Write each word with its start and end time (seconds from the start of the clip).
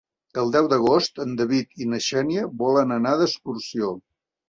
El 0.43 0.53
deu 0.55 0.69
d'agost 0.71 1.21
en 1.27 1.35
David 1.43 1.79
i 1.85 1.89
na 1.93 2.01
Xènia 2.09 2.49
volen 2.65 2.99
anar 3.01 3.17
d'excursió. 3.25 3.97